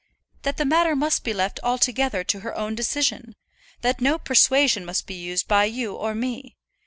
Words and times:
"That 0.41 0.57
the 0.57 0.65
matter 0.65 0.95
must 0.95 1.23
be 1.23 1.31
left 1.31 1.59
altogether 1.61 2.23
to 2.23 2.39
her 2.39 2.57
own 2.57 2.73
decision; 2.73 3.35
that 3.81 4.01
no 4.01 4.17
persuasion 4.17 4.83
must 4.83 5.05
be 5.05 5.13
used 5.13 5.47
by 5.47 5.65
you 5.65 5.93
or 5.93 6.15
me. 6.15 6.57